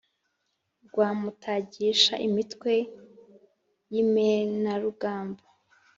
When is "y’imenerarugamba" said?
3.93-5.41